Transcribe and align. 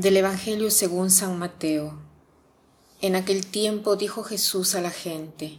Del 0.00 0.16
Evangelio 0.16 0.70
según 0.70 1.10
San 1.10 1.38
Mateo. 1.38 1.92
En 3.02 3.16
aquel 3.16 3.44
tiempo 3.44 3.96
dijo 3.96 4.22
Jesús 4.22 4.74
a 4.74 4.80
la 4.80 4.88
gente, 4.88 5.58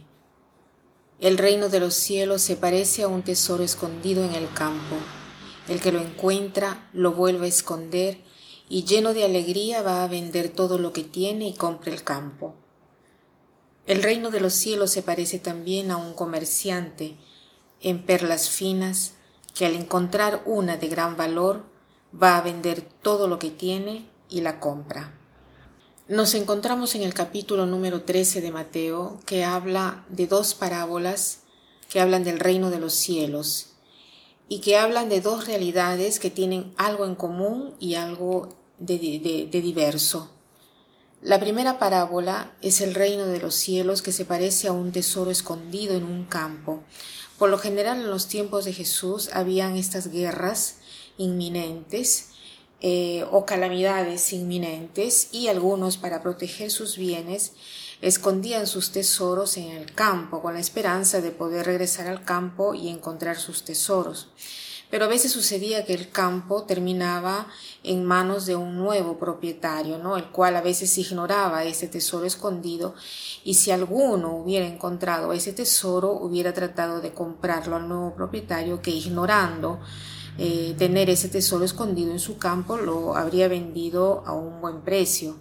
El 1.20 1.38
reino 1.38 1.68
de 1.68 1.78
los 1.78 1.94
cielos 1.94 2.42
se 2.42 2.56
parece 2.56 3.04
a 3.04 3.06
un 3.06 3.22
tesoro 3.22 3.62
escondido 3.62 4.24
en 4.24 4.34
el 4.34 4.52
campo. 4.52 4.96
El 5.68 5.80
que 5.80 5.92
lo 5.92 6.00
encuentra 6.00 6.90
lo 6.92 7.12
vuelve 7.12 7.46
a 7.46 7.50
esconder 7.50 8.18
y 8.68 8.82
lleno 8.82 9.14
de 9.14 9.22
alegría 9.22 9.80
va 9.80 10.02
a 10.02 10.08
vender 10.08 10.48
todo 10.48 10.76
lo 10.76 10.92
que 10.92 11.04
tiene 11.04 11.46
y 11.46 11.54
compra 11.54 11.92
el 11.92 12.02
campo. 12.02 12.56
El 13.86 14.02
reino 14.02 14.32
de 14.32 14.40
los 14.40 14.54
cielos 14.54 14.90
se 14.90 15.02
parece 15.02 15.38
también 15.38 15.92
a 15.92 15.98
un 15.98 16.14
comerciante 16.14 17.14
en 17.80 18.04
perlas 18.04 18.50
finas 18.50 19.12
que 19.54 19.66
al 19.66 19.76
encontrar 19.76 20.42
una 20.46 20.76
de 20.78 20.88
gran 20.88 21.16
valor 21.16 21.62
va 22.20 22.36
a 22.36 22.42
vender 22.42 22.82
todo 22.82 23.28
lo 23.28 23.38
que 23.38 23.52
tiene 23.52 24.10
y 24.32 24.40
la 24.40 24.58
compra. 24.58 25.12
Nos 26.08 26.34
encontramos 26.34 26.94
en 26.94 27.02
el 27.02 27.14
capítulo 27.14 27.66
número 27.66 28.02
13 28.02 28.40
de 28.40 28.50
Mateo 28.50 29.20
que 29.24 29.44
habla 29.44 30.04
de 30.08 30.26
dos 30.26 30.54
parábolas 30.54 31.40
que 31.88 32.00
hablan 32.00 32.24
del 32.24 32.40
reino 32.40 32.70
de 32.70 32.80
los 32.80 32.94
cielos 32.94 33.74
y 34.48 34.60
que 34.60 34.78
hablan 34.78 35.10
de 35.10 35.20
dos 35.20 35.46
realidades 35.46 36.18
que 36.18 36.30
tienen 36.30 36.72
algo 36.76 37.04
en 37.04 37.14
común 37.14 37.74
y 37.78 37.94
algo 37.94 38.48
de, 38.78 38.98
diverso. 39.50 40.30
La 41.20 41.38
primera 41.38 41.78
parábola 41.78 42.52
es 42.62 42.80
el 42.80 42.94
reino 42.94 43.26
de 43.26 43.40
los 43.40 43.54
cielos 43.54 44.02
que 44.02 44.10
se 44.12 44.24
parece 44.24 44.68
a 44.68 44.72
un 44.72 44.90
tesoro 44.90 45.30
escondido 45.30 45.94
en 45.94 46.04
un 46.04 46.24
campo. 46.24 46.82
Por 47.38 47.50
lo 47.50 47.58
general 47.58 48.00
en 48.00 48.10
los 48.10 48.26
tiempos 48.26 48.64
de 48.64 48.72
Jesús 48.72 49.28
habían 49.32 49.76
estas 49.76 50.08
guerras 50.08 50.78
inminentes 51.16 52.31
eh, 52.84 53.24
o 53.30 53.46
calamidades 53.46 54.32
inminentes 54.32 55.28
y 55.30 55.46
algunos 55.46 55.98
para 55.98 56.20
proteger 56.20 56.68
sus 56.72 56.96
bienes 56.96 57.52
escondían 58.00 58.66
sus 58.66 58.90
tesoros 58.90 59.56
en 59.56 59.68
el 59.68 59.94
campo 59.94 60.42
con 60.42 60.54
la 60.54 60.60
esperanza 60.60 61.20
de 61.20 61.30
poder 61.30 61.64
regresar 61.64 62.08
al 62.08 62.24
campo 62.24 62.74
y 62.74 62.88
encontrar 62.88 63.36
sus 63.38 63.62
tesoros. 63.62 64.30
Pero 64.90 65.04
a 65.04 65.08
veces 65.08 65.30
sucedía 65.30 65.84
que 65.84 65.94
el 65.94 66.10
campo 66.10 66.64
terminaba 66.64 67.46
en 67.84 68.04
manos 68.04 68.46
de 68.46 68.56
un 68.56 68.76
nuevo 68.76 69.16
propietario, 69.16 69.98
¿no? 69.98 70.16
el 70.16 70.24
cual 70.24 70.56
a 70.56 70.60
veces 70.60 70.98
ignoraba 70.98 71.62
ese 71.62 71.86
tesoro 71.86 72.26
escondido 72.26 72.96
y 73.44 73.54
si 73.54 73.70
alguno 73.70 74.34
hubiera 74.36 74.66
encontrado 74.66 75.32
ese 75.32 75.52
tesoro 75.52 76.10
hubiera 76.10 76.52
tratado 76.52 77.00
de 77.00 77.14
comprarlo 77.14 77.76
al 77.76 77.88
nuevo 77.88 78.12
propietario 78.16 78.82
que 78.82 78.90
ignorando 78.90 79.80
eh, 80.38 80.74
tener 80.78 81.10
ese 81.10 81.28
tesoro 81.28 81.64
escondido 81.64 82.10
en 82.10 82.18
su 82.18 82.38
campo, 82.38 82.76
lo 82.76 83.16
habría 83.16 83.48
vendido 83.48 84.22
a 84.26 84.32
un 84.32 84.60
buen 84.60 84.82
precio. 84.82 85.36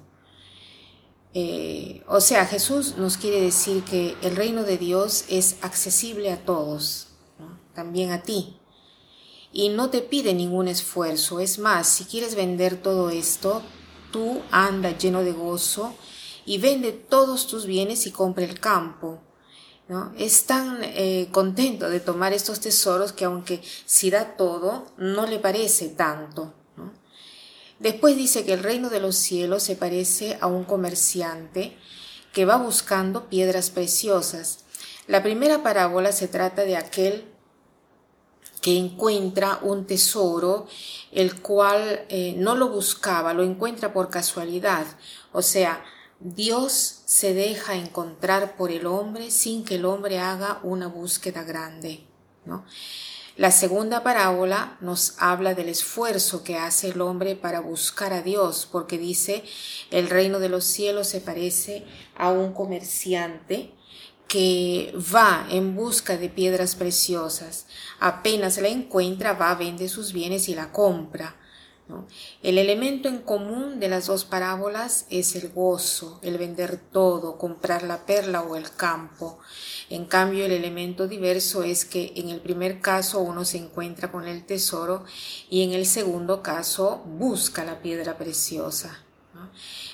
Eh, 1.33 2.03
o 2.07 2.19
sea, 2.19 2.45
Jesús 2.45 2.97
nos 2.97 3.15
quiere 3.17 3.41
decir 3.41 3.83
que 3.83 4.15
el 4.21 4.35
reino 4.35 4.63
de 4.63 4.77
Dios 4.77 5.25
es 5.29 5.57
accesible 5.61 6.31
a 6.31 6.43
todos, 6.43 7.07
también 7.73 8.11
a 8.11 8.23
ti. 8.23 8.57
Y 9.53 9.69
no 9.69 9.89
te 9.89 10.01
pide 10.01 10.33
ningún 10.33 10.67
esfuerzo. 10.67 11.39
Es 11.39 11.57
más, 11.59 11.87
si 11.87 12.05
quieres 12.05 12.35
vender 12.35 12.81
todo 12.81 13.09
esto, 13.09 13.61
tú 14.11 14.41
anda 14.51 14.97
lleno 14.97 15.23
de 15.23 15.31
gozo 15.31 15.93
y 16.45 16.57
vende 16.57 16.91
todos 16.91 17.47
tus 17.47 17.65
bienes 17.65 18.07
y 18.07 18.11
compra 18.11 18.43
el 18.43 18.59
campo 18.59 19.21
es 20.17 20.45
tan 20.45 20.79
eh, 20.83 21.27
contento 21.31 21.89
de 21.89 21.99
tomar 21.99 22.33
estos 22.33 22.59
tesoros 22.59 23.11
que 23.11 23.25
aunque 23.25 23.61
si 23.85 24.09
da 24.09 24.35
todo, 24.37 24.87
no 24.97 25.25
le 25.25 25.39
parece 25.39 25.89
tanto. 25.89 26.53
Después 27.79 28.15
dice 28.15 28.45
que 28.45 28.53
el 28.53 28.61
reino 28.61 28.89
de 28.89 28.99
los 28.99 29.15
cielos 29.15 29.63
se 29.63 29.75
parece 29.75 30.37
a 30.39 30.45
un 30.45 30.65
comerciante 30.65 31.75
que 32.31 32.45
va 32.45 32.57
buscando 32.57 33.27
piedras 33.27 33.71
preciosas. 33.71 34.59
La 35.07 35.23
primera 35.23 35.63
parábola 35.63 36.11
se 36.11 36.27
trata 36.27 36.63
de 36.63 36.77
aquel 36.77 37.25
que 38.61 38.77
encuentra 38.77 39.57
un 39.63 39.87
tesoro, 39.87 40.67
el 41.11 41.41
cual 41.41 42.05
eh, 42.09 42.35
no 42.37 42.55
lo 42.55 42.69
buscaba, 42.69 43.33
lo 43.33 43.43
encuentra 43.43 43.91
por 43.91 44.11
casualidad. 44.11 44.85
O 45.31 45.41
sea, 45.41 45.83
Dios 46.23 47.01
se 47.05 47.33
deja 47.33 47.75
encontrar 47.75 48.55
por 48.55 48.71
el 48.71 48.85
hombre 48.85 49.31
sin 49.31 49.65
que 49.65 49.75
el 49.75 49.85
hombre 49.85 50.19
haga 50.19 50.59
una 50.63 50.87
búsqueda 50.87 51.43
grande. 51.43 52.05
¿no? 52.45 52.63
La 53.37 53.49
segunda 53.49 54.03
parábola 54.03 54.77
nos 54.81 55.15
habla 55.17 55.55
del 55.55 55.69
esfuerzo 55.69 56.43
que 56.43 56.57
hace 56.57 56.89
el 56.89 57.01
hombre 57.01 57.35
para 57.35 57.59
buscar 57.59 58.13
a 58.13 58.21
Dios, 58.21 58.67
porque 58.71 58.99
dice, 58.99 59.43
el 59.89 60.09
reino 60.09 60.39
de 60.39 60.49
los 60.49 60.65
cielos 60.65 61.07
se 61.07 61.21
parece 61.21 61.85
a 62.15 62.29
un 62.29 62.53
comerciante 62.53 63.73
que 64.27 64.93
va 65.13 65.47
en 65.49 65.75
busca 65.75 66.17
de 66.17 66.29
piedras 66.29 66.75
preciosas. 66.75 67.65
Apenas 67.99 68.57
la 68.59 68.67
encuentra, 68.67 69.33
va, 69.33 69.55
vende 69.55 69.89
sus 69.89 70.13
bienes 70.13 70.47
y 70.47 70.55
la 70.55 70.71
compra. 70.71 71.35
El 72.43 72.57
elemento 72.57 73.09
en 73.09 73.19
común 73.19 73.79
de 73.79 73.89
las 73.89 74.07
dos 74.07 74.25
parábolas 74.25 75.05
es 75.09 75.35
el 75.35 75.49
gozo, 75.49 76.19
el 76.21 76.37
vender 76.37 76.79
todo, 76.91 77.37
comprar 77.37 77.83
la 77.83 78.05
perla 78.05 78.41
o 78.41 78.55
el 78.55 78.71
campo. 78.71 79.39
En 79.89 80.05
cambio, 80.05 80.45
el 80.45 80.51
elemento 80.51 81.07
diverso 81.07 81.63
es 81.63 81.85
que 81.85 82.13
en 82.15 82.29
el 82.29 82.41
primer 82.41 82.81
caso 82.81 83.19
uno 83.19 83.45
se 83.45 83.57
encuentra 83.57 84.11
con 84.11 84.27
el 84.27 84.45
tesoro 84.45 85.05
y 85.49 85.63
en 85.63 85.73
el 85.73 85.85
segundo 85.85 86.41
caso 86.41 87.03
busca 87.05 87.63
la 87.65 87.81
piedra 87.81 88.17
preciosa. 88.17 89.03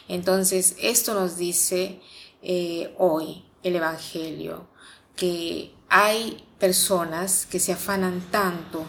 Entonces, 0.08 0.76
esto 0.80 1.14
nos 1.14 1.38
dice 1.38 2.02
eh, 2.42 2.94
hoy 2.98 3.46
el 3.64 3.76
Evangelio, 3.76 4.68
que 5.16 5.74
hay 5.90 6.46
personas 6.60 7.46
que 7.46 7.60
se 7.60 7.74
afanan 7.74 8.22
tanto 8.32 8.86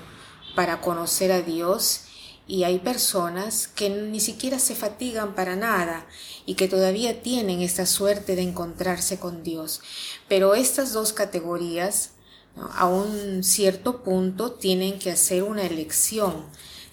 para 0.55 0.81
conocer 0.81 1.33
a 1.33 1.43
Dios 1.43 2.08
y 2.49 2.65
hay 2.65 2.79
personas 2.79 3.69
que 3.69 3.91
ni 3.91 4.21
siquiera 4.21 4.59
se 4.59 4.75
fatigan 4.75 5.35
para 5.35 5.55
nada 5.55 6.07
y 6.47 6.55
que 6.55 6.67
todavía 6.67 7.23
tienen 7.23 7.61
esta 7.61 7.85
suerte 7.85 8.37
de 8.37 8.43
encontrarse 8.43 9.19
con 9.19 9.45
Dios. 9.45 9.83
Pero 10.29 10.55
estas 10.55 10.95
dos 10.95 11.13
categorías 11.13 12.13
a 12.75 12.87
un 12.87 13.45
cierto 13.45 14.03
punto 14.03 14.53
tienen 14.53 14.99
que 14.99 15.11
hacer 15.11 15.43
una 15.43 15.67
elección, 15.67 16.47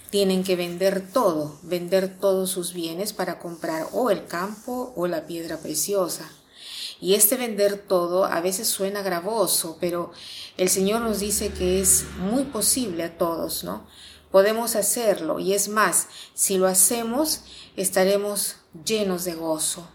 tienen 0.09 0.43
que 0.43 0.57
vender 0.57 1.09
todo, 1.11 1.57
vender 1.63 2.19
todos 2.19 2.51
sus 2.51 2.73
bienes 2.73 3.13
para 3.13 3.39
comprar 3.39 3.87
o 3.93 4.11
el 4.11 4.27
campo 4.27 4.93
o 4.97 5.07
la 5.07 5.25
piedra 5.25 5.57
preciosa. 5.57 6.29
Y 6.99 7.13
este 7.13 7.37
vender 7.37 7.77
todo 7.77 8.25
a 8.25 8.41
veces 8.41 8.67
suena 8.67 9.01
gravoso, 9.01 9.77
pero 9.79 10.11
el 10.57 10.69
Señor 10.69 11.01
nos 11.01 11.19
dice 11.19 11.49
que 11.49 11.81
es 11.81 12.03
muy 12.19 12.43
posible 12.43 13.03
a 13.03 13.17
todos, 13.17 13.63
¿no? 13.63 13.85
Podemos 14.31 14.75
hacerlo 14.75 15.39
y 15.39 15.53
es 15.53 15.69
más, 15.69 16.07
si 16.33 16.57
lo 16.57 16.67
hacemos, 16.67 17.41
estaremos 17.75 18.57
llenos 18.85 19.23
de 19.23 19.35
gozo. 19.35 19.87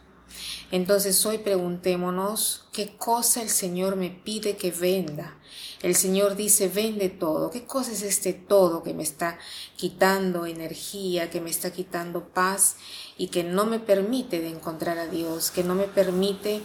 Entonces 0.71 1.27
hoy 1.27 1.39
preguntémonos 1.39 2.67
qué 2.73 2.97
cosa 2.97 3.43
el 3.43 3.51
Señor 3.51 3.97
me 3.97 4.11
pide 4.11 4.57
que 4.57 4.71
venda. 4.71 5.37
El 5.83 5.97
Señor 5.97 6.37
dice, 6.37 6.69
vende 6.69 7.09
todo. 7.09 7.51
¿Qué 7.51 7.65
cosa 7.65 7.91
es 7.91 8.03
este 8.03 8.33
todo 8.33 8.83
que 8.83 8.95
me 8.95 9.03
está 9.03 9.39
quitando 9.77 10.47
energía, 10.47 11.31
que 11.31 11.41
me 11.41 11.51
está 11.51 11.73
quitando 11.73 12.29
paz 12.29 12.77
y 13.17 13.29
que 13.29 13.43
no 13.43 13.67
me 13.67 13.81
permite 13.81 14.41
de 14.41 14.51
encontrar 14.51 14.99
a 14.99 15.07
Dios, 15.07 15.51
que 15.51 15.65
no 15.65 15.75
me 15.75 15.85
permite 15.85 16.63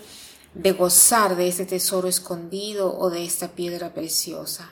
de 0.53 0.71
gozar 0.73 1.35
de 1.35 1.47
este 1.47 1.65
tesoro 1.65 2.07
escondido 2.07 2.95
o 2.97 3.09
de 3.09 3.25
esta 3.25 3.55
piedra 3.55 3.93
preciosa? 3.93 4.71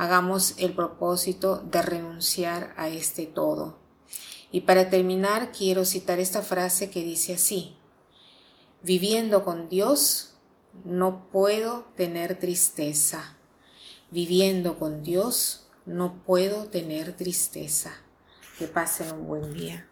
Hagamos 0.00 0.54
el 0.56 0.72
propósito 0.72 1.58
de 1.58 1.82
renunciar 1.82 2.72
a 2.78 2.88
este 2.88 3.26
todo. 3.26 3.76
Y 4.50 4.62
para 4.62 4.88
terminar, 4.88 5.52
quiero 5.52 5.84
citar 5.84 6.18
esta 6.18 6.40
frase 6.40 6.88
que 6.88 7.04
dice 7.04 7.34
así, 7.34 7.76
viviendo 8.82 9.44
con 9.44 9.68
Dios 9.68 10.38
no 10.84 11.28
puedo 11.30 11.84
tener 11.96 12.38
tristeza. 12.38 13.36
Viviendo 14.10 14.78
con 14.78 15.02
Dios 15.02 15.68
no 15.84 16.22
puedo 16.24 16.64
tener 16.70 17.14
tristeza. 17.14 17.92
Que 18.58 18.68
pasen 18.68 19.12
un 19.12 19.26
buen 19.26 19.52
día. 19.52 19.86